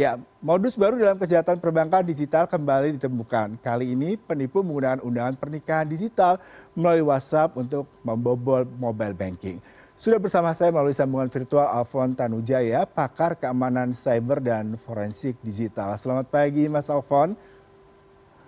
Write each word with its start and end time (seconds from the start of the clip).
Ya, 0.00 0.16
modus 0.40 0.80
baru 0.80 0.96
dalam 0.96 1.20
kejahatan 1.20 1.60
perbankan 1.60 2.00
digital 2.00 2.48
kembali 2.48 2.96
ditemukan. 2.96 3.60
Kali 3.60 3.92
ini 3.92 4.16
penipu 4.16 4.64
menggunakan 4.64 5.04
undangan 5.04 5.36
pernikahan 5.36 5.84
digital 5.84 6.40
melalui 6.72 7.04
WhatsApp 7.04 7.52
untuk 7.52 7.84
membobol 8.00 8.64
mobile 8.80 9.12
banking. 9.12 9.60
Sudah 10.00 10.16
bersama 10.16 10.56
saya 10.56 10.72
melalui 10.72 10.96
sambungan 10.96 11.28
virtual 11.28 11.68
Alfon 11.68 12.16
Tanujaya, 12.16 12.88
pakar 12.88 13.36
keamanan 13.36 13.92
cyber 13.92 14.40
dan 14.40 14.72
forensik 14.80 15.36
digital. 15.44 15.92
Selamat 16.00 16.32
pagi 16.32 16.64
Mas 16.64 16.88
Alfon. 16.88 17.36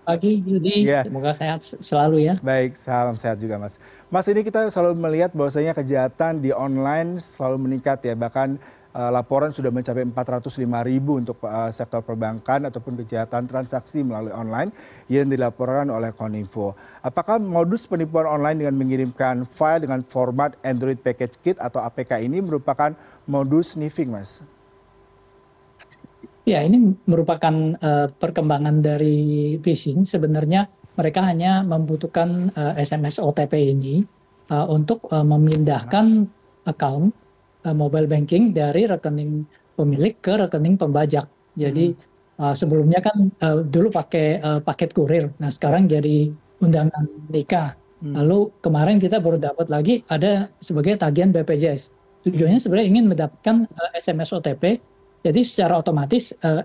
Pagi 0.02 0.42
Yudi, 0.42 0.82
ya. 0.82 1.06
semoga 1.06 1.30
sehat 1.30 1.62
selalu 1.62 2.26
ya. 2.26 2.34
Baik, 2.42 2.74
salam 2.74 3.14
sehat 3.14 3.38
juga 3.38 3.54
Mas. 3.54 3.78
Mas 4.10 4.26
ini 4.26 4.42
kita 4.42 4.66
selalu 4.66 4.98
melihat 4.98 5.30
bahwasanya 5.30 5.78
kejahatan 5.78 6.42
di 6.42 6.50
online 6.50 7.22
selalu 7.22 7.70
meningkat 7.70 8.02
ya, 8.02 8.18
bahkan 8.18 8.58
Eh, 8.92 9.08
laporan 9.08 9.48
sudah 9.48 9.72
mencapai 9.72 10.04
405 10.04 10.68
ribu 10.84 11.16
untuk 11.16 11.40
uh, 11.48 11.72
sektor 11.72 12.04
perbankan 12.04 12.68
ataupun 12.68 13.00
kejahatan 13.00 13.48
transaksi 13.48 14.04
melalui 14.04 14.36
online 14.36 14.68
yang 15.08 15.32
dilaporkan 15.32 15.88
oleh 15.88 16.12
Koninfo. 16.12 16.76
Apakah 17.00 17.40
modus 17.40 17.88
penipuan 17.88 18.28
online 18.28 18.60
dengan 18.60 18.76
mengirimkan 18.76 19.48
file 19.48 19.88
dengan 19.88 20.04
format 20.04 20.60
Android 20.60 21.00
Package 21.00 21.40
Kit 21.40 21.56
atau 21.56 21.80
APK 21.80 22.20
ini 22.20 22.44
merupakan 22.44 22.92
modus 23.24 23.80
sniffing, 23.80 24.12
Mas? 24.12 24.44
Ya, 26.42 26.58
ini 26.66 26.98
merupakan 27.06 27.54
uh, 27.78 28.10
perkembangan 28.10 28.82
dari 28.82 29.54
phishing. 29.62 30.02
Sebenarnya 30.02 30.66
mereka 30.98 31.22
hanya 31.22 31.62
membutuhkan 31.62 32.50
uh, 32.58 32.74
SMS 32.74 33.22
OTP 33.22 33.70
ini 33.70 34.02
uh, 34.50 34.66
untuk 34.66 35.06
uh, 35.14 35.22
memindahkan 35.22 36.26
account 36.66 37.14
uh, 37.62 37.74
mobile 37.74 38.10
banking 38.10 38.50
dari 38.50 38.90
rekening 38.90 39.46
pemilik 39.78 40.14
ke 40.18 40.34
rekening 40.34 40.74
pembajak. 40.74 41.30
Jadi 41.54 41.94
hmm. 41.94 42.42
uh, 42.42 42.54
sebelumnya 42.58 43.00
kan 43.00 43.30
uh, 43.38 43.62
dulu 43.62 43.94
pakai 43.94 44.42
uh, 44.42 44.60
paket 44.60 44.90
kurir, 44.92 45.30
nah 45.38 45.48
sekarang 45.48 45.86
jadi 45.86 46.26
undangan 46.58 47.06
nikah. 47.30 47.78
Hmm. 48.02 48.18
Lalu 48.18 48.50
kemarin 48.58 48.98
kita 48.98 49.22
baru 49.22 49.38
dapat 49.38 49.70
lagi 49.70 50.02
ada 50.10 50.50
sebagai 50.58 50.98
tagihan 50.98 51.30
BPJS. 51.30 51.94
Tujuannya 52.26 52.58
sebenarnya 52.58 52.88
ingin 52.90 53.06
mendapatkan 53.10 53.56
uh, 53.66 53.90
SMS 53.94 54.34
OTP. 54.34 54.82
Jadi 55.22 55.40
secara 55.46 55.78
otomatis 55.78 56.34
uh, 56.42 56.62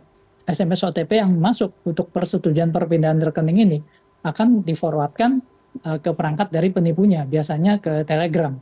SMS 0.48 0.82
OTP 0.82 1.22
yang 1.22 1.36
masuk 1.38 1.78
untuk 1.86 2.10
persetujuan 2.10 2.74
perpindahan 2.74 3.22
rekening 3.22 3.60
ini 3.62 3.80
akan 4.26 4.66
diforwardkan 4.66 5.40
uh, 5.86 5.98
ke 6.02 6.10
perangkat 6.12 6.50
dari 6.50 6.74
penipunya, 6.74 7.24
biasanya 7.24 7.78
ke 7.78 8.02
Telegram. 8.04 8.58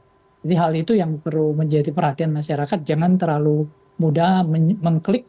Jadi 0.45 0.55
hal 0.59 0.71
itu 0.77 0.93
yang 0.93 1.17
perlu 1.23 1.57
menjadi 1.57 1.89
perhatian 1.89 2.35
masyarakat, 2.35 2.85
jangan 2.85 3.17
terlalu 3.17 3.65
mudah 3.97 4.45
mengklik 4.83 5.25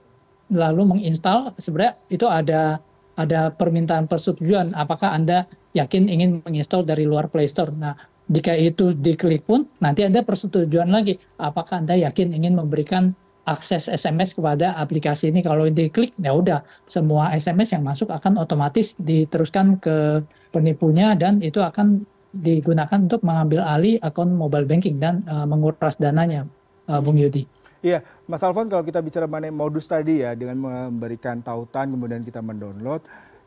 lalu 0.52 0.82
menginstal. 0.84 1.54
Sebenarnya 1.56 1.94
itu 2.12 2.26
ada 2.26 2.82
ada 3.16 3.48
permintaan 3.48 4.10
persetujuan 4.12 4.76
apakah 4.76 5.16
Anda 5.16 5.48
yakin 5.72 6.12
ingin 6.12 6.44
menginstal 6.44 6.84
dari 6.84 7.08
luar 7.08 7.32
Play 7.32 7.48
Store. 7.48 7.72
Nah, 7.72 7.96
jika 8.28 8.52
itu 8.52 8.92
diklik 8.92 9.48
pun 9.48 9.64
nanti 9.80 10.04
ada 10.04 10.20
persetujuan 10.20 10.92
lagi 10.92 11.16
apakah 11.40 11.80
Anda 11.80 11.96
yakin 11.96 12.36
ingin 12.36 12.58
memberikan 12.58 13.16
akses 13.46 13.86
SMS 13.86 14.34
kepada 14.34 14.74
aplikasi 14.74 15.30
ini 15.30 15.40
kalau 15.40 15.70
diklik 15.70 16.10
ya 16.18 16.34
udah 16.34 16.66
semua 16.90 17.30
SMS 17.30 17.78
yang 17.78 17.86
masuk 17.86 18.10
akan 18.10 18.42
otomatis 18.42 18.98
diteruskan 18.98 19.78
ke 19.78 20.26
penipunya 20.50 21.14
dan 21.14 21.38
itu 21.38 21.62
akan 21.62 22.02
digunakan 22.34 22.98
untuk 23.00 23.22
mengambil 23.22 23.64
alih 23.64 23.96
akun 24.02 24.34
mobile 24.34 24.66
banking 24.68 24.98
dan 25.00 25.24
uh, 25.30 25.46
menguras 25.48 25.96
dananya, 25.96 26.44
uh, 26.90 27.00
Bung 27.00 27.16
Yudi. 27.16 27.48
Iya, 27.80 28.02
Mas 28.26 28.42
Alfon 28.42 28.66
kalau 28.66 28.82
kita 28.82 28.98
bicara 28.98 29.30
mengenai 29.30 29.54
modus 29.54 29.86
tadi 29.86 30.26
ya 30.26 30.34
dengan 30.34 30.58
memberikan 30.58 31.38
tautan 31.38 31.94
kemudian 31.94 32.26
kita 32.26 32.42
mendownload, 32.42 33.04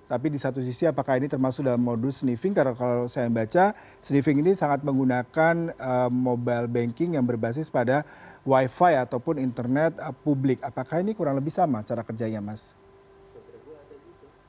tapi 0.09 0.31
di 0.31 0.39
satu 0.41 0.63
sisi 0.63 0.87
apakah 0.89 1.21
ini 1.21 1.27
termasuk 1.29 1.67
dalam 1.67 1.83
modus 1.83 2.25
sniffing 2.25 2.55
karena 2.55 2.73
kalau 2.73 3.05
saya 3.05 3.29
baca 3.29 3.75
sniffing 4.01 4.41
ini 4.41 4.55
sangat 4.55 4.81
menggunakan 4.81 5.75
uh, 5.75 6.09
mobile 6.09 6.65
banking 6.65 7.19
yang 7.19 7.27
berbasis 7.27 7.69
pada 7.69 8.07
wifi 8.47 8.93
ataupun 8.95 9.39
internet 9.39 9.97
uh, 9.99 10.13
publik. 10.13 10.59
Apakah 10.63 11.03
ini 11.03 11.15
kurang 11.15 11.35
lebih 11.39 11.51
sama 11.51 11.83
cara 11.83 12.03
kerjanya, 12.03 12.39
Mas? 12.39 12.75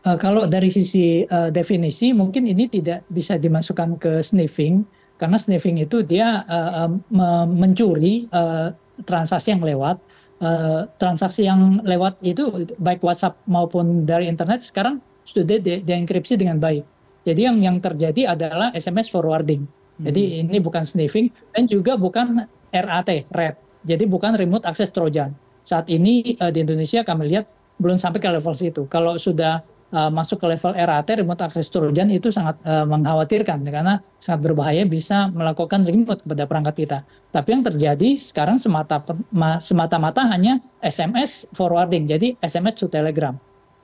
Uh, 0.00 0.16
kalau 0.16 0.48
dari 0.48 0.72
sisi 0.72 1.28
uh, 1.28 1.52
definisi 1.52 2.16
mungkin 2.16 2.48
ini 2.48 2.72
tidak 2.72 3.04
bisa 3.12 3.36
dimasukkan 3.36 4.00
ke 4.00 4.12
sniffing 4.24 4.88
karena 5.20 5.36
sniffing 5.36 5.76
itu 5.76 6.00
dia 6.00 6.48
uh, 6.48 6.88
uh, 6.88 7.46
mencuri 7.46 8.24
uh, 8.32 8.72
transaksi 9.04 9.52
yang 9.52 9.60
lewat. 9.60 10.00
Uh, 10.40 10.88
transaksi 10.96 11.44
yang 11.44 11.84
lewat 11.84 12.16
itu 12.24 12.64
baik 12.80 13.04
WhatsApp 13.04 13.36
maupun 13.44 14.08
dari 14.08 14.24
internet 14.24 14.64
sekarang 14.64 14.96
sudah 15.20 15.60
di, 15.60 15.84
dienkripsi 15.84 16.40
dengan 16.40 16.56
baik. 16.56 16.80
Jadi 17.28 17.40
yang 17.44 17.60
yang 17.60 17.76
terjadi 17.76 18.32
adalah 18.32 18.72
SMS 18.72 19.12
forwarding. 19.12 19.68
Jadi 20.00 20.40
hmm. 20.40 20.48
ini 20.48 20.58
bukan 20.64 20.88
sniffing 20.88 21.28
dan 21.52 21.68
juga 21.68 22.00
bukan 22.00 22.48
RAT, 22.72 23.28
RAT. 23.28 23.69
Jadi 23.84 24.04
bukan 24.04 24.36
remote 24.36 24.68
access 24.68 24.92
trojan. 24.92 25.32
Saat 25.64 25.88
ini 25.88 26.36
uh, 26.40 26.52
di 26.52 26.64
Indonesia 26.64 27.04
kami 27.04 27.32
lihat 27.32 27.48
belum 27.80 27.96
sampai 27.96 28.20
ke 28.20 28.28
level 28.28 28.52
situ. 28.52 28.84
Kalau 28.92 29.16
sudah 29.16 29.64
uh, 29.92 30.10
masuk 30.12 30.40
ke 30.40 30.46
level 30.52 30.72
RAT 30.76 31.08
remote 31.16 31.40
access 31.40 31.68
trojan 31.72 32.08
itu 32.12 32.28
sangat 32.28 32.60
uh, 32.62 32.84
mengkhawatirkan 32.84 33.64
karena 33.64 34.04
sangat 34.20 34.40
berbahaya 34.50 34.84
bisa 34.84 35.32
melakukan 35.32 35.84
remote 35.84 36.20
kepada 36.20 36.44
perangkat 36.44 36.74
kita. 36.86 36.98
Tapi 37.32 37.48
yang 37.56 37.64
terjadi 37.64 38.08
sekarang 38.16 38.56
semata 38.60 39.02
semata-mata 39.60 40.28
hanya 40.28 40.60
SMS 40.80 41.48
forwarding, 41.56 42.04
jadi 42.08 42.36
SMS 42.40 42.76
to 42.78 42.86
Telegram. 42.92 43.36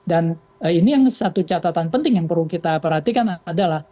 Dan 0.07 0.37
uh, 0.63 0.71
ini 0.71 0.93
yang 0.93 1.03
satu 1.09 1.41
catatan 1.41 1.89
penting 1.89 2.21
yang 2.21 2.27
perlu 2.29 2.45
kita 2.45 2.77
perhatikan 2.79 3.41
adalah 3.43 3.83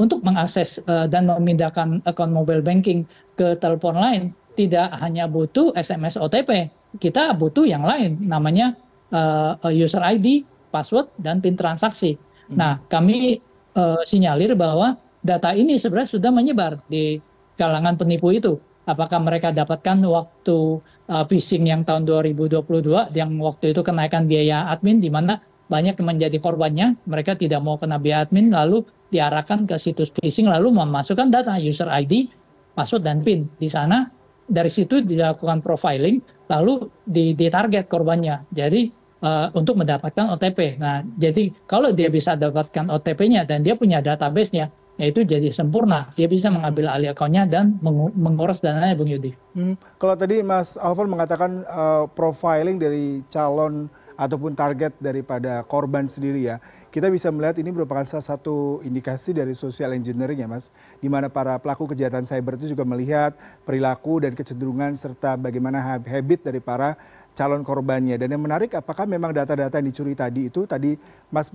untuk 0.00 0.24
mengakses 0.24 0.80
uh, 0.88 1.04
dan 1.04 1.28
memindahkan 1.28 2.00
akun 2.08 2.32
mobile 2.32 2.64
banking 2.64 3.04
ke 3.36 3.52
telepon 3.60 4.00
lain 4.00 4.22
tidak 4.54 4.94
hanya 5.02 5.26
butuh 5.26 5.74
SMS 5.74 6.16
OTP, 6.16 6.70
kita 7.02 7.34
butuh 7.34 7.66
yang 7.66 7.82
lain 7.82 8.22
namanya 8.22 8.78
uh, 9.10 9.58
user 9.70 10.02
ID 10.02 10.46
password 10.74 11.10
dan 11.18 11.38
PIN 11.38 11.54
transaksi. 11.54 12.18
Hmm. 12.50 12.56
Nah, 12.58 12.72
kami 12.90 13.38
uh, 13.78 14.02
sinyalir 14.02 14.58
bahwa 14.58 14.98
data 15.22 15.54
ini 15.54 15.78
sebenarnya 15.78 16.10
sudah 16.10 16.30
menyebar 16.34 16.82
di 16.90 17.22
kalangan 17.54 17.94
penipu 17.94 18.34
itu. 18.34 18.58
Apakah 18.84 19.16
mereka 19.16 19.48
dapatkan 19.48 19.96
waktu 20.04 20.82
uh, 21.08 21.24
phishing 21.24 21.64
yang 21.72 21.88
tahun 21.88 22.04
2022 22.04 23.16
yang 23.16 23.32
waktu 23.40 23.72
itu 23.72 23.80
kenaikan 23.80 24.28
biaya 24.28 24.68
admin 24.68 25.00
di 25.00 25.08
mana 25.08 25.40
banyak 25.72 25.96
yang 25.96 26.08
menjadi 26.12 26.36
korbannya, 26.44 27.00
mereka 27.08 27.32
tidak 27.32 27.64
mau 27.64 27.80
kena 27.80 27.96
biaya 27.96 28.28
admin 28.28 28.52
lalu 28.52 28.84
diarahkan 29.08 29.64
ke 29.64 29.80
situs 29.80 30.12
phishing 30.12 30.44
lalu 30.44 30.68
memasukkan 30.68 31.32
data 31.32 31.56
user 31.56 31.88
ID, 31.88 32.28
password 32.76 33.08
dan 33.08 33.24
PIN. 33.24 33.48
Di 33.56 33.72
sana 33.72 34.04
dari 34.44 34.70
situ 34.70 35.00
dilakukan 35.00 35.64
profiling 35.64 36.20
lalu 36.48 36.88
ditarget 37.08 37.88
korbannya. 37.88 38.44
Jadi 38.52 38.92
uh, 39.24 39.48
untuk 39.56 39.80
mendapatkan 39.80 40.36
OTP. 40.36 40.76
Nah, 40.76 41.00
jadi 41.16 41.48
kalau 41.64 41.90
dia 41.96 42.12
bisa 42.12 42.36
dapatkan 42.36 42.92
OTP-nya 42.92 43.48
dan 43.48 43.64
dia 43.64 43.72
punya 43.74 44.04
database-nya, 44.04 44.68
ya 45.00 45.04
itu 45.08 45.24
jadi 45.24 45.48
sempurna. 45.48 46.12
Dia 46.14 46.28
bisa 46.28 46.52
mengambil 46.52 46.92
alih 46.92 47.16
akunnya 47.16 47.48
dan 47.48 47.80
mengurus 48.14 48.60
dananya, 48.60 48.92
Bung 48.92 49.08
Yudi. 49.08 49.32
Hmm, 49.56 49.80
kalau 49.96 50.14
tadi 50.14 50.44
Mas 50.44 50.76
Alfon 50.76 51.08
mengatakan 51.08 51.64
uh, 51.64 52.04
profiling 52.12 52.76
dari 52.76 53.24
calon 53.32 53.88
ataupun 54.14 54.54
target 54.54 54.94
daripada 55.02 55.62
korban 55.66 56.06
sendiri 56.06 56.46
ya, 56.46 56.56
kita 56.94 57.10
bisa 57.10 57.30
melihat 57.34 57.58
ini 57.58 57.74
merupakan 57.74 58.06
salah 58.06 58.24
satu 58.24 58.78
indikasi 58.86 59.34
dari 59.34 59.52
social 59.52 59.94
engineering 59.94 60.42
ya 60.42 60.48
Mas, 60.48 60.70
di 61.02 61.10
mana 61.10 61.26
para 61.26 61.58
pelaku 61.58 61.90
kejahatan 61.90 62.26
cyber 62.26 62.54
itu 62.58 62.70
juga 62.70 62.86
melihat 62.86 63.34
perilaku 63.66 64.22
dan 64.22 64.32
kecenderungan 64.38 64.94
serta 64.94 65.34
bagaimana 65.34 65.82
habit 65.82 66.46
dari 66.46 66.62
para 66.62 66.94
calon 67.34 67.66
korbannya. 67.66 68.14
Dan 68.16 68.32
yang 68.32 68.42
menarik 68.42 68.72
apakah 68.78 69.04
memang 69.04 69.34
data-data 69.34 69.82
yang 69.82 69.90
dicuri 69.90 70.14
tadi 70.14 70.48
itu 70.48 70.64
tadi 70.64 70.94
Mas 71.28 71.50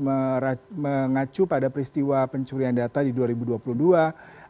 mengacu 0.75 1.47
pada 1.47 1.71
peristiwa 1.71 2.27
pencurian 2.27 2.75
data 2.75 2.99
di 3.01 3.15
2022. 3.15 3.57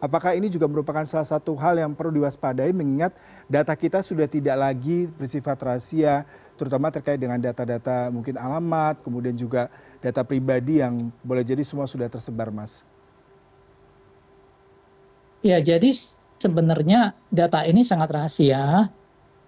Apakah 0.02 0.34
ini 0.34 0.50
juga 0.50 0.66
merupakan 0.66 1.06
salah 1.06 1.28
satu 1.30 1.54
hal 1.56 1.78
yang 1.78 1.94
perlu 1.94 2.20
diwaspadai 2.20 2.74
mengingat 2.74 3.14
data 3.46 3.72
kita 3.78 4.02
sudah 4.02 4.26
tidak 4.26 4.58
lagi 4.58 5.08
bersifat 5.16 5.58
rahasia 5.62 6.26
terutama 6.60 6.92
terkait 6.92 7.16
dengan 7.16 7.40
data-data 7.40 8.12
mungkin 8.12 8.36
alamat, 8.36 9.00
kemudian 9.00 9.31
juga 9.38 9.72
data 10.04 10.28
pribadi 10.28 10.84
yang 10.84 11.08
boleh 11.24 11.46
jadi 11.48 11.64
semua 11.64 11.88
sudah 11.88 12.12
tersebar, 12.12 12.52
Mas. 12.52 12.84
Ya, 15.40 15.64
jadi 15.64 15.96
sebenarnya 16.36 17.16
data 17.31 17.64
ini 17.64 17.88
sangat 17.88 18.12
rahasia 18.12 18.92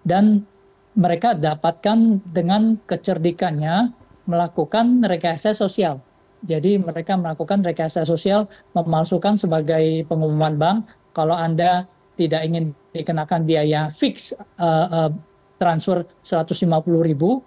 dan 0.04 0.48
mereka 0.92 1.32
dapatkan 1.32 2.20
dengan 2.28 2.76
kecerdikannya 2.84 3.92
melakukan 4.28 5.02
rekayasa 5.02 5.56
sosial. 5.56 5.98
Jadi 6.42 6.76
mereka 6.76 7.14
melakukan 7.14 7.62
rekayasa 7.62 8.02
sosial 8.02 8.50
memalsukan 8.74 9.38
sebagai 9.38 10.02
pengumuman 10.10 10.58
bank 10.58 10.78
kalau 11.14 11.38
Anda 11.38 11.86
tidak 12.18 12.42
ingin 12.44 12.74
dikenakan 12.92 13.46
biaya 13.46 13.94
fix 13.94 14.34
uh, 14.58 15.08
uh, 15.08 15.10
transfer 15.56 16.02
150 16.26 16.66
ribu 17.08 17.40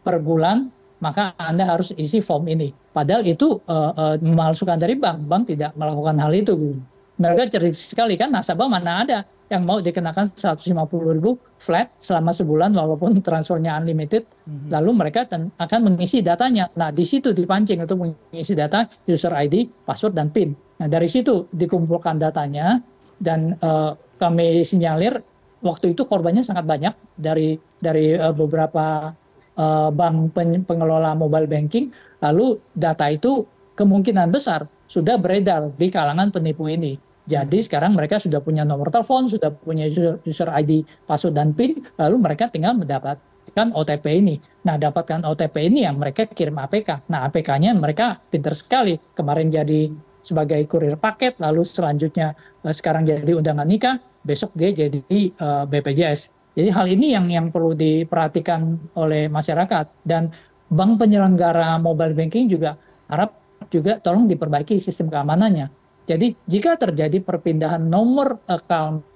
per 0.00 0.18
bulan 0.18 0.72
maka 1.00 1.32
Anda 1.36 1.64
harus 1.68 1.92
isi 1.96 2.20
form 2.20 2.48
ini. 2.48 2.72
Padahal 2.92 3.24
itu 3.24 3.60
uh, 3.64 3.92
uh, 3.96 4.16
memalsukan 4.20 4.76
dari 4.76 4.96
bank. 5.00 5.24
Bank 5.24 5.42
tidak 5.48 5.72
melakukan 5.76 6.16
hal 6.20 6.32
itu. 6.36 6.76
Mereka 7.20 7.52
cerdik 7.52 7.76
sekali 7.76 8.16
kan 8.16 8.32
nasabah 8.32 8.64
mana 8.64 9.04
ada 9.04 9.18
yang 9.52 9.68
mau 9.68 9.82
dikenakan 9.82 10.32
150 10.32 10.72
ribu 11.20 11.36
flat 11.60 11.92
selama 12.00 12.32
sebulan 12.32 12.72
walaupun 12.72 13.20
transfernya 13.20 13.76
unlimited, 13.76 14.24
mm-hmm. 14.24 14.72
lalu 14.72 14.90
mereka 14.96 15.28
akan 15.58 15.80
mengisi 15.84 16.24
datanya. 16.24 16.72
Nah, 16.78 16.88
di 16.88 17.04
situ 17.04 17.36
dipancing 17.36 17.84
untuk 17.84 18.00
mengisi 18.00 18.56
data 18.56 18.88
user 19.04 19.36
ID, 19.36 19.68
password, 19.84 20.16
dan 20.16 20.32
PIN. 20.32 20.56
Nah, 20.80 20.88
dari 20.88 21.10
situ 21.12 21.50
dikumpulkan 21.52 22.16
datanya 22.16 22.80
dan 23.20 23.58
uh, 23.60 23.92
kami 24.16 24.64
sinyalir 24.64 25.20
waktu 25.60 25.92
itu 25.92 26.08
korbannya 26.08 26.40
sangat 26.40 26.64
banyak 26.64 26.94
dari 27.20 27.60
dari 27.76 28.16
uh, 28.16 28.32
beberapa 28.32 29.12
uh, 29.60 29.90
bank 29.92 30.40
pengelola 30.64 31.12
mobile 31.12 31.50
banking, 31.50 31.92
lalu 32.24 32.56
data 32.72 33.12
itu 33.12 33.44
kemungkinan 33.76 34.32
besar 34.32 34.64
sudah 34.88 35.20
beredar 35.20 35.68
di 35.76 35.92
kalangan 35.92 36.32
penipu 36.32 36.64
ini 36.70 37.09
jadi 37.30 37.58
sekarang 37.62 37.94
mereka 37.94 38.18
sudah 38.18 38.42
punya 38.42 38.66
nomor 38.66 38.90
telepon, 38.90 39.30
sudah 39.30 39.54
punya 39.54 39.86
user, 39.86 40.50
ID, 40.50 40.82
password 41.06 41.38
dan 41.38 41.54
PIN, 41.54 41.86
lalu 41.94 42.18
mereka 42.18 42.50
tinggal 42.50 42.74
mendapatkan 42.74 43.70
OTP 43.70 44.18
ini. 44.18 44.42
Nah, 44.66 44.74
dapatkan 44.74 45.22
OTP 45.22 45.70
ini 45.70 45.86
yang 45.86 46.02
mereka 46.02 46.26
kirim 46.26 46.58
APK. 46.58 47.06
Nah, 47.06 47.30
APK-nya 47.30 47.70
mereka 47.78 48.18
pinter 48.18 48.58
sekali. 48.58 48.98
Kemarin 49.14 49.46
jadi 49.46 49.94
sebagai 50.26 50.58
kurir 50.66 50.98
paket, 50.98 51.38
lalu 51.38 51.62
selanjutnya 51.62 52.34
uh, 52.66 52.74
sekarang 52.74 53.06
jadi 53.06 53.30
undangan 53.38 53.64
nikah, 53.64 54.02
besok 54.26 54.52
dia 54.52 54.68
jadi 54.74 55.00
eh, 55.00 55.64
BPJS. 55.64 56.28
Jadi 56.52 56.68
hal 56.68 56.86
ini 56.92 57.16
yang 57.16 57.30
yang 57.30 57.46
perlu 57.48 57.72
diperhatikan 57.72 58.92
oleh 58.98 59.32
masyarakat 59.32 59.86
dan 60.04 60.28
bank 60.68 61.00
penyelenggara 61.00 61.78
mobile 61.80 62.12
banking 62.12 62.50
juga 62.52 62.76
harap 63.08 63.38
juga 63.72 63.96
tolong 64.02 64.28
diperbaiki 64.28 64.76
sistem 64.76 65.08
keamanannya 65.08 65.79
jadi 66.10 66.34
jika 66.50 66.74
terjadi 66.74 67.22
perpindahan 67.22 67.78
nomor 67.86 68.42
account 68.50 69.06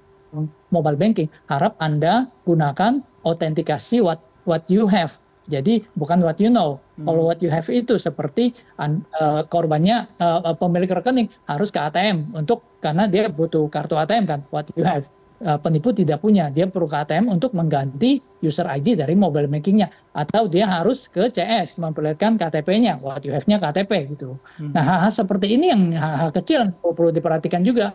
mobile 0.70 0.94
banking, 0.94 1.26
harap 1.50 1.74
Anda 1.82 2.30
gunakan 2.46 3.02
autentikasi 3.26 3.98
what 3.98 4.22
what 4.46 4.62
you 4.70 4.86
have. 4.86 5.18
Jadi 5.50 5.82
bukan 5.98 6.22
what 6.22 6.38
you 6.38 6.48
know. 6.48 6.78
Hmm. 6.94 7.10
Kalau 7.10 7.22
what 7.26 7.42
you 7.42 7.50
have 7.50 7.66
itu 7.66 7.98
seperti 7.98 8.54
uh, 8.78 9.42
korbannya 9.50 10.06
uh, 10.22 10.54
pemilik 10.54 10.88
rekening 10.88 11.28
harus 11.50 11.74
ke 11.74 11.82
ATM 11.82 12.30
untuk 12.30 12.62
karena 12.78 13.10
dia 13.10 13.26
butuh 13.26 13.66
kartu 13.68 13.98
ATM 13.98 14.24
kan 14.30 14.40
what 14.54 14.70
you 14.78 14.86
have. 14.86 15.04
Eh, 15.44 15.60
penipu 15.60 15.92
tidak 15.92 16.24
punya, 16.24 16.48
dia 16.48 16.64
perlu 16.64 16.88
ke 16.88 16.96
ATM 17.04 17.28
untuk 17.28 17.52
mengganti 17.52 18.16
user 18.40 18.64
ID 18.64 18.96
dari 18.96 19.12
mobile 19.12 19.44
bankingnya, 19.44 19.92
atau 20.16 20.48
dia 20.48 20.64
harus 20.64 21.04
ke 21.04 21.28
CS 21.28 21.76
memperlihatkan 21.76 22.40
KTP-nya, 22.40 22.96
what 23.04 23.20
you 23.28 23.32
have-nya 23.36 23.60
KTP 23.60 24.16
gitu. 24.16 24.40
Hmm. 24.56 24.72
Nah 24.72 24.80
hal-hal 24.80 25.12
seperti 25.12 25.52
ini 25.52 25.68
yang 25.68 25.92
hal-hal 25.92 26.32
kecil 26.32 26.72
perlu 26.80 27.12
diperhatikan 27.12 27.60
juga 27.60 27.92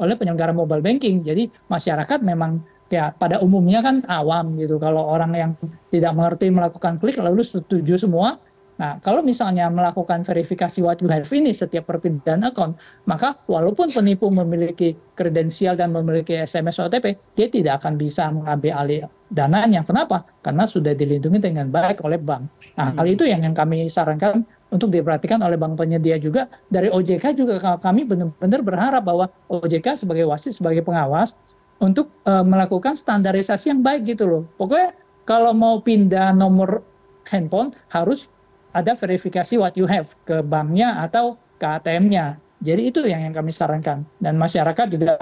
oleh 0.00 0.16
penyelenggara 0.16 0.56
mobile 0.56 0.80
banking. 0.80 1.20
Jadi 1.20 1.52
masyarakat 1.68 2.24
memang 2.24 2.64
ya 2.88 3.12
pada 3.12 3.44
umumnya 3.44 3.84
kan 3.84 4.00
awam 4.08 4.56
gitu. 4.56 4.80
Kalau 4.80 5.12
orang 5.12 5.32
yang 5.36 5.50
tidak 5.92 6.16
mengerti 6.16 6.48
melakukan 6.48 6.96
klik 6.96 7.20
lalu 7.20 7.44
setuju 7.44 8.00
semua, 8.00 8.40
Nah, 8.80 8.98
kalau 9.04 9.20
misalnya 9.20 9.68
melakukan 9.68 10.24
verifikasi 10.24 10.80
what 10.80 10.98
you 11.04 11.08
have 11.12 11.28
ini 11.28 11.52
setiap 11.52 11.86
perpindahan 11.86 12.40
akun, 12.48 12.72
maka 13.04 13.36
walaupun 13.44 13.92
penipu 13.92 14.32
memiliki 14.32 14.96
kredensial 15.12 15.76
dan 15.76 15.92
memiliki 15.92 16.32
SMS 16.40 16.80
OTP, 16.80 17.36
dia 17.36 17.46
tidak 17.52 17.84
akan 17.84 18.00
bisa 18.00 18.32
mengambil 18.32 18.72
alih 18.80 19.00
dananya. 19.28 19.84
Kenapa? 19.84 20.24
Karena 20.40 20.64
sudah 20.64 20.96
dilindungi 20.96 21.38
dengan 21.38 21.68
baik 21.68 22.00
oleh 22.02 22.16
bank. 22.16 22.48
Nah, 22.80 22.90
hmm. 22.90 22.96
hal 22.96 23.06
itu 23.06 23.24
yang, 23.28 23.40
yang 23.44 23.54
kami 23.54 23.86
sarankan 23.92 24.42
untuk 24.72 24.88
diperhatikan 24.88 25.44
oleh 25.44 25.60
bank 25.60 25.76
penyedia 25.76 26.16
juga. 26.16 26.48
Dari 26.72 26.88
OJK 26.88 27.36
juga 27.36 27.60
kami 27.76 28.08
benar-benar 28.08 28.60
berharap 28.64 29.02
bahwa 29.04 29.28
OJK 29.52 30.00
sebagai 30.00 30.24
wasit, 30.24 30.56
sebagai 30.56 30.80
pengawas, 30.80 31.36
untuk 31.82 32.14
uh, 32.24 32.46
melakukan 32.46 32.94
standarisasi 32.94 33.74
yang 33.74 33.82
baik 33.82 34.06
gitu 34.16 34.24
loh. 34.24 34.42
Pokoknya 34.54 34.94
kalau 35.26 35.50
mau 35.50 35.82
pindah 35.82 36.30
nomor 36.30 36.86
handphone 37.26 37.74
harus 37.90 38.30
ada 38.72 38.96
verifikasi 38.96 39.60
what 39.60 39.76
you 39.76 39.84
have 39.86 40.08
ke 40.24 40.40
banknya 40.40 41.04
atau 41.04 41.36
ke 41.60 41.66
ATM-nya. 41.68 42.40
Jadi 42.62 42.82
itu 42.94 43.00
yang, 43.04 43.26
yang 43.26 43.34
kami 43.34 43.50
sarankan. 43.50 44.06
Dan 44.22 44.38
masyarakat 44.38 44.86
juga 44.88 45.18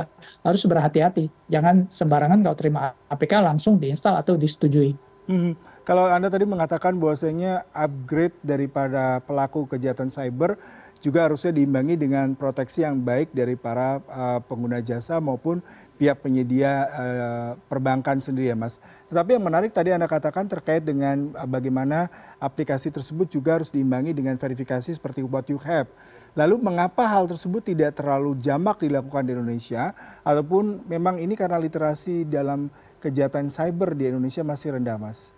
harus 0.46 0.62
berhati-hati. 0.64 1.28
Jangan 1.48 1.88
sembarangan 1.88 2.38
kalau 2.44 2.56
terima 2.56 2.80
APK 3.08 3.32
langsung 3.40 3.80
diinstal 3.80 4.20
atau 4.20 4.36
disetujui. 4.36 4.94
Hmm. 5.30 5.56
Kalau 5.86 6.06
Anda 6.06 6.28
tadi 6.28 6.44
mengatakan 6.44 7.00
bahwasanya 7.00 7.64
upgrade 7.72 8.36
daripada 8.44 9.24
pelaku 9.24 9.64
kejahatan 9.66 10.12
cyber 10.12 10.60
juga 11.00 11.24
harusnya 11.24 11.48
diimbangi 11.56 11.96
dengan 11.96 12.36
proteksi 12.36 12.84
yang 12.84 13.00
baik 13.00 13.32
dari 13.32 13.56
para 13.56 14.04
uh, 14.04 14.38
pengguna 14.44 14.84
jasa 14.84 15.16
maupun 15.16 15.64
pihak 15.96 16.20
penyedia 16.20 16.88
uh, 16.92 17.50
perbankan 17.72 18.20
sendiri 18.20 18.52
ya 18.52 18.56
Mas. 18.56 18.76
Tetapi 19.08 19.40
yang 19.40 19.44
menarik 19.44 19.72
tadi 19.72 19.96
Anda 19.96 20.04
katakan 20.04 20.44
terkait 20.44 20.84
dengan 20.84 21.32
uh, 21.32 21.48
bagaimana 21.48 22.12
aplikasi 22.36 22.92
tersebut 22.92 23.32
juga 23.32 23.56
harus 23.56 23.72
diimbangi 23.72 24.12
dengan 24.12 24.36
verifikasi 24.36 24.92
seperti 24.92 25.24
what 25.24 25.48
you 25.48 25.56
have. 25.64 25.88
Lalu 26.36 26.60
mengapa 26.60 27.08
hal 27.08 27.26
tersebut 27.26 27.64
tidak 27.64 27.96
terlalu 27.96 28.36
jamak 28.38 28.84
dilakukan 28.84 29.24
di 29.24 29.32
Indonesia 29.34 29.96
ataupun 30.22 30.84
memang 30.86 31.18
ini 31.18 31.34
karena 31.34 31.58
literasi 31.58 32.28
dalam 32.28 32.70
kejahatan 33.00 33.48
cyber 33.48 33.96
di 33.96 34.12
Indonesia 34.12 34.44
masih 34.44 34.76
rendah 34.76 35.00
Mas? 35.00 35.32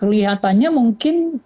Kelihatannya 0.00 0.72
mungkin 0.72 1.44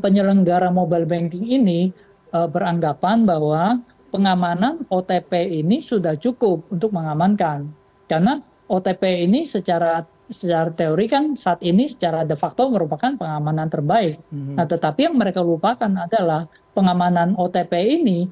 penyelenggara 0.00 0.70
mobile 0.70 1.04
banking 1.04 1.46
ini 1.50 1.90
uh, 2.30 2.46
beranggapan 2.46 3.26
bahwa 3.26 3.82
pengamanan 4.10 4.86
OTP 4.90 5.62
ini 5.62 5.82
sudah 5.82 6.18
cukup 6.18 6.66
untuk 6.70 6.90
mengamankan. 6.94 7.70
Karena 8.10 8.42
OTP 8.70 9.26
ini 9.26 9.46
secara 9.46 10.06
secara 10.30 10.70
teori 10.70 11.10
kan 11.10 11.34
saat 11.34 11.58
ini 11.60 11.90
secara 11.90 12.22
de 12.22 12.38
facto 12.38 12.70
merupakan 12.70 13.18
pengamanan 13.18 13.66
terbaik. 13.66 14.22
Mm-hmm. 14.30 14.54
Nah, 14.54 14.66
tetapi 14.66 15.10
yang 15.10 15.18
mereka 15.18 15.42
lupakan 15.42 15.90
adalah 15.90 16.46
pengamanan 16.70 17.34
OTP 17.34 17.74
ini 18.02 18.30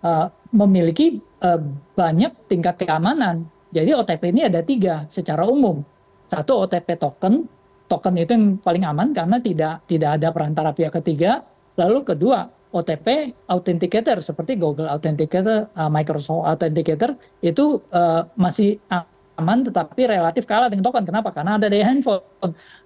uh, 0.00 0.32
memiliki 0.52 1.20
uh, 1.44 1.60
banyak 1.92 2.32
tingkat 2.48 2.80
keamanan. 2.80 3.44
Jadi 3.68 3.92
OTP 3.92 4.32
ini 4.32 4.48
ada 4.48 4.64
tiga 4.64 5.04
secara 5.12 5.44
umum. 5.44 5.84
Satu 6.24 6.64
OTP 6.64 6.96
token, 6.96 7.44
token 7.88 8.14
itu 8.20 8.30
yang 8.36 8.46
paling 8.60 8.84
aman 8.84 9.10
karena 9.16 9.40
tidak 9.40 9.82
tidak 9.88 10.20
ada 10.20 10.28
perantara 10.30 10.70
pihak 10.76 10.92
ketiga. 11.00 11.42
Lalu 11.80 12.04
kedua, 12.04 12.52
OTP 12.68 13.32
authenticator 13.48 14.20
seperti 14.20 14.60
Google 14.60 14.92
Authenticator, 14.92 15.72
uh, 15.72 15.88
Microsoft 15.88 16.44
Authenticator 16.44 17.16
itu 17.40 17.80
uh, 17.90 18.28
masih 18.36 18.76
aman 19.38 19.62
tetapi 19.62 20.10
relatif 20.10 20.44
kalah 20.44 20.68
dengan 20.68 20.90
token. 20.90 21.06
Kenapa? 21.06 21.30
Karena 21.30 21.56
ada 21.56 21.70
di 21.70 21.78
handphone. 21.80 22.20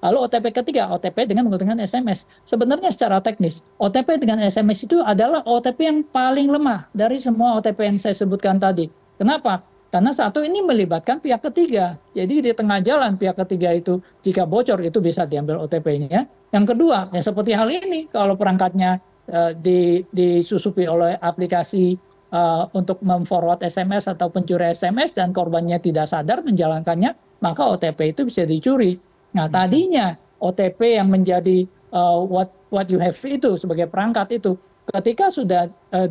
Lalu 0.04 0.18
OTP 0.28 0.44
ketiga, 0.52 0.92
OTP 0.92 1.25
dengan 1.26 1.49
menggunakan 1.49 1.82
SMS. 1.82 2.28
Sebenarnya 2.44 2.92
secara 2.92 3.18
teknis, 3.25 3.64
OTP 3.80 4.21
dengan 4.21 4.38
SMS 4.38 4.85
itu 4.85 5.00
adalah 5.00 5.42
OTP 5.49 5.78
yang 5.82 5.99
paling 6.04 6.52
lemah 6.52 6.87
dari 6.92 7.16
semua 7.18 7.59
OTP 7.59 7.88
yang 7.88 7.99
saya 7.99 8.14
sebutkan 8.14 8.61
tadi. 8.61 8.87
Kenapa? 9.16 9.64
Karena 9.92 10.08
satu 10.08 10.40
ini 10.40 10.64
melibatkan 10.64 11.20
pihak 11.20 11.44
ketiga. 11.52 12.00
Jadi 12.16 12.40
di 12.40 12.52
tengah 12.56 12.80
jalan 12.80 13.20
pihak 13.20 13.37
ketiga 13.44 13.76
itu 13.76 14.00
jika 14.25 14.49
bocor 14.49 14.80
itu 14.80 15.04
bisa 15.04 15.28
diambil 15.28 15.61
OTP-nya. 15.68 16.25
Yang 16.49 16.64
kedua, 16.72 17.12
ya 17.12 17.20
seperti 17.20 17.52
hal 17.52 17.68
ini 17.68 18.08
kalau 18.08 18.32
perangkatnya 18.32 19.04
uh, 19.28 19.52
di, 19.52 20.00
disusupi 20.08 20.88
oleh 20.88 21.20
aplikasi 21.20 22.00
uh, 22.32 22.72
untuk 22.72 23.04
memforward 23.04 23.61
SMS 23.61 24.08
atau 24.08 24.32
pencuri 24.32 24.72
SMS 24.72 25.12
dan 25.12 25.37
korbannya 25.37 25.76
tidak 25.76 26.08
sadar 26.08 26.40
menjalankannya, 26.40 27.12
maka 27.44 27.62
OTP 27.76 28.16
itu 28.16 28.25
bisa 28.25 28.49
dicuri. 28.49 28.96
Nah, 29.37 29.44
hmm. 29.44 29.52
tadinya 29.52 30.16
OTP 30.40 30.96
yang 30.96 31.12
menjadi 31.12 31.68
uh, 31.92 32.16
what 32.25 32.49
what 32.72 32.88
you 32.88 32.96
have 32.96 33.20
itu 33.28 33.61
sebagai 33.61 33.92
perangkat 33.92 34.40
itu 34.40 34.56
ketika 34.88 35.28
sudah 35.28 35.68
uh, 35.92 36.08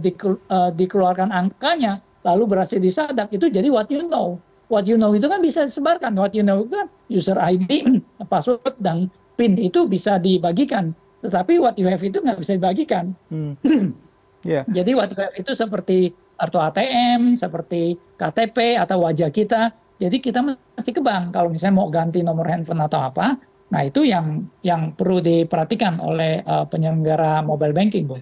dikeluarkan 0.70 1.34
angkanya 1.34 2.00
lalu 2.22 2.44
berhasil 2.50 2.78
disadap 2.78 3.30
itu 3.34 3.50
jadi 3.50 3.68
what 3.70 3.90
you 3.90 4.06
know. 4.06 4.38
What 4.72 4.88
you 4.88 4.96
know 4.96 5.12
itu 5.12 5.28
kan 5.28 5.44
bisa 5.44 5.68
disebarkan. 5.68 6.16
What 6.16 6.32
you 6.32 6.48
know 6.48 6.64
itu 6.64 6.74
kan 6.80 6.88
user 7.12 7.36
ID, 7.36 7.84
password 8.32 8.80
dan 8.80 9.12
PIN 9.36 9.60
itu 9.60 9.84
bisa 9.90 10.16
dibagikan. 10.16 10.96
Tetapi 11.22 11.60
what 11.60 11.76
you 11.76 11.86
have 11.92 12.02
itu 12.02 12.18
nggak 12.24 12.40
bisa 12.40 12.56
dibagikan. 12.56 13.12
Hmm. 13.28 13.60
yeah. 14.48 14.64
Jadi 14.72 14.96
what 14.96 15.12
you 15.12 15.20
have 15.20 15.36
itu 15.36 15.52
seperti 15.52 16.16
kartu 16.40 16.58
ATM, 16.58 17.38
seperti 17.38 18.00
KTP 18.18 18.80
atau 18.80 19.06
wajah 19.06 19.30
kita. 19.30 19.76
Jadi 20.02 20.18
kita 20.18 20.42
mesti 20.42 20.90
ke 20.90 20.98
bank 20.98 21.38
kalau 21.38 21.54
misalnya 21.54 21.78
mau 21.78 21.92
ganti 21.94 22.26
nomor 22.26 22.50
handphone 22.50 22.82
atau 22.82 23.06
apa. 23.06 23.38
Nah 23.70 23.82
itu 23.86 24.02
yang 24.02 24.50
yang 24.66 24.98
perlu 24.98 25.22
diperhatikan 25.22 26.02
oleh 26.02 26.42
uh, 26.42 26.66
penyelenggara 26.66 27.46
mobile 27.46 27.72
banking, 27.72 28.10
Bu. 28.10 28.18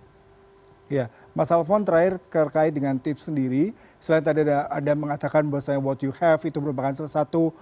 Ya, 0.90 1.14
Mas 1.38 1.54
Alfon 1.54 1.86
terakhir 1.86 2.18
terkait 2.34 2.74
dengan 2.74 2.98
tips 2.98 3.30
sendiri, 3.30 3.78
selain 4.02 4.26
tadi 4.26 4.42
ada, 4.42 4.66
ada 4.74 4.98
mengatakan 4.98 5.46
bahwa 5.46 5.94
what 5.94 6.02
you 6.02 6.10
have 6.18 6.42
itu 6.42 6.58
merupakan 6.58 6.90
salah 6.98 7.14
satu 7.24 7.54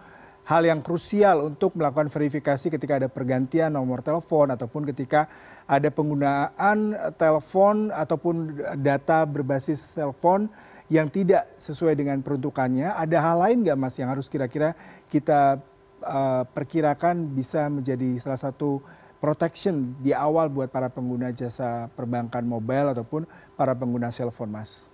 hal 0.48 0.64
yang 0.64 0.80
krusial 0.80 1.52
untuk 1.52 1.76
melakukan 1.76 2.08
verifikasi 2.08 2.72
ketika 2.72 3.04
ada 3.04 3.12
pergantian 3.12 3.68
nomor 3.68 4.00
telepon 4.00 4.48
ataupun 4.48 4.88
ketika 4.88 5.28
ada 5.68 5.92
penggunaan 5.92 6.96
telepon 7.20 7.92
ataupun 7.92 8.64
data 8.80 9.28
berbasis 9.28 10.00
telepon 10.00 10.48
yang 10.88 11.12
tidak 11.12 11.52
sesuai 11.60 12.00
dengan 12.00 12.24
peruntukannya. 12.24 12.96
Ada 12.96 13.20
hal 13.20 13.38
lain 13.44 13.68
nggak 13.68 13.76
Mas 13.76 14.00
yang 14.00 14.08
harus 14.08 14.32
kira-kira 14.32 14.72
kita 15.12 15.60
uh, 16.00 16.48
perkirakan 16.48 17.28
bisa 17.36 17.68
menjadi 17.68 18.16
salah 18.24 18.40
satu 18.40 18.80
protection 19.18 19.98
di 20.02 20.14
awal 20.14 20.50
buat 20.50 20.70
para 20.70 20.88
pengguna 20.88 21.34
jasa 21.34 21.90
perbankan 21.94 22.46
mobile 22.46 22.94
ataupun 22.94 23.26
para 23.58 23.74
pengguna 23.74 24.14
telepon 24.14 24.50
Mas? 24.50 24.86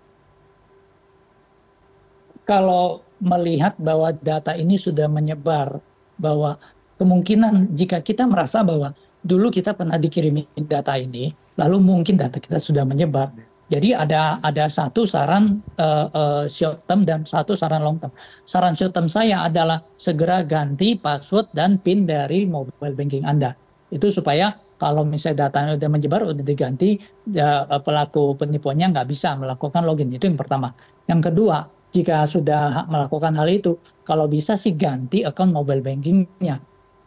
Kalau 2.43 3.07
melihat 3.23 3.79
bahwa 3.79 4.11
data 4.11 4.51
ini 4.59 4.75
sudah 4.75 5.07
menyebar, 5.07 5.79
bahwa 6.19 6.59
kemungkinan 6.99 7.71
jika 7.71 8.03
kita 8.03 8.27
merasa 8.27 8.59
bahwa 8.63 8.91
dulu 9.23 9.47
kita 9.47 9.71
pernah 9.71 9.95
dikirimi 9.95 10.51
data 10.67 10.99
ini, 10.99 11.31
lalu 11.55 11.79
mungkin 11.79 12.19
data 12.19 12.43
kita 12.43 12.59
sudah 12.59 12.83
menyebar. 12.83 13.31
Jadi 13.71 13.95
ada 13.95 14.43
ada 14.43 14.67
satu 14.67 15.07
saran 15.07 15.63
uh, 15.79 16.07
uh, 16.11 16.43
short 16.51 16.83
term 16.83 17.07
dan 17.07 17.23
satu 17.23 17.55
saran 17.55 17.79
long 17.79 17.95
term. 17.97 18.11
Saran 18.43 18.75
short 18.75 18.91
term 18.91 19.07
saya 19.07 19.47
adalah 19.47 19.81
segera 19.95 20.43
ganti 20.43 20.99
password 20.99 21.47
dan 21.55 21.79
PIN 21.79 22.03
dari 22.03 22.43
mobile 22.43 22.93
banking 22.93 23.23
Anda. 23.23 23.55
Itu 23.93 24.09
supaya 24.09 24.57
kalau 24.81 25.05
misalnya 25.05 25.47
datanya 25.47 25.77
sudah 25.77 25.89
menyebar, 25.93 26.21
sudah 26.27 26.43
diganti, 26.43 26.97
ya, 27.29 27.63
pelaku 27.79 28.35
penipuannya 28.35 28.91
nggak 28.91 29.07
bisa 29.07 29.37
melakukan 29.37 29.85
login. 29.85 30.11
Itu 30.11 30.25
yang 30.27 30.35
pertama. 30.35 30.73
Yang 31.05 31.31
kedua, 31.31 31.69
jika 31.93 32.25
sudah 32.25 32.89
melakukan 32.89 33.37
hal 33.37 33.47
itu, 33.47 33.77
kalau 34.01 34.25
bisa 34.25 34.57
sih 34.57 34.73
ganti 34.73 35.21
account 35.21 35.53
mobile 35.53 35.79
bankingnya. 35.79 36.57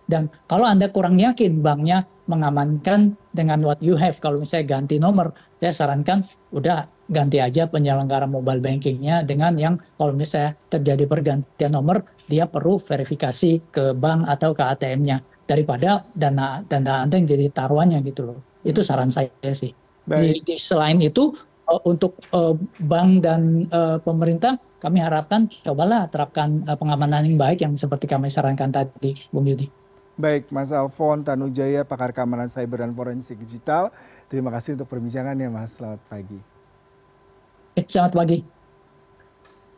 Dan 0.06 0.30
kalau 0.46 0.70
Anda 0.70 0.94
kurang 0.94 1.18
yakin 1.18 1.60
banknya 1.60 2.06
mengamankan 2.30 3.18
dengan 3.34 3.66
what 3.66 3.82
you 3.82 3.98
have, 3.98 4.16
kalau 4.22 4.38
misalnya 4.38 4.78
ganti 4.78 5.02
nomor, 5.02 5.34
saya 5.58 5.74
sarankan 5.74 6.22
udah 6.54 6.86
ganti 7.10 7.42
aja 7.42 7.66
penyelenggara 7.66 8.30
mobile 8.30 8.62
bankingnya 8.62 9.26
dengan 9.26 9.58
yang 9.58 9.74
kalau 9.98 10.14
misalnya 10.14 10.54
terjadi 10.70 11.10
pergantian 11.10 11.74
nomor, 11.74 12.06
dia 12.30 12.46
perlu 12.46 12.78
verifikasi 12.78 13.74
ke 13.74 13.84
bank 13.98 14.30
atau 14.30 14.54
ke 14.54 14.62
ATM-nya 14.62 15.35
daripada 15.46 16.04
dana 16.12 16.60
dana 16.66 17.06
Anda 17.06 17.16
yang 17.16 17.28
jadi 17.30 17.46
taruhannya 17.54 18.02
gitu 18.04 18.34
loh. 18.34 18.38
Itu 18.66 18.82
saran 18.82 19.14
saya 19.14 19.30
sih. 19.54 19.72
Di, 20.06 20.42
di 20.42 20.54
selain 20.58 21.02
itu 21.02 21.34
uh, 21.66 21.82
untuk 21.86 22.18
uh, 22.30 22.54
bank 22.82 23.26
dan 23.26 23.66
uh, 23.70 23.98
pemerintah 23.98 24.58
kami 24.78 25.02
harapkan 25.02 25.50
cobalah 25.66 26.06
terapkan 26.06 26.62
uh, 26.66 26.78
pengamanan 26.78 27.26
yang 27.26 27.38
baik 27.38 27.58
yang 27.62 27.74
seperti 27.74 28.06
kami 28.06 28.30
sarankan 28.30 28.70
tadi, 28.70 29.18
Bung 29.34 29.46
Yudi. 29.50 29.66
Baik, 30.16 30.48
Mas 30.48 30.72
Alfon 30.72 31.20
Tanujaya, 31.20 31.84
pakar 31.84 32.08
keamanan 32.08 32.48
cyber 32.48 32.80
dan 32.80 32.96
forensik 32.96 33.36
digital. 33.36 33.92
Terima 34.32 34.48
kasih 34.48 34.72
untuk 34.72 34.88
perbincangannya, 34.88 35.52
Mas. 35.52 35.76
Selamat 35.76 36.00
pagi. 36.08 36.40
Selamat 37.84 38.12
pagi. 38.16 38.55